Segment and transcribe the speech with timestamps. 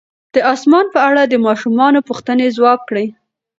[0.33, 3.07] د اسمان په اړه د ماشومانو پوښتنې ځواب کړئ.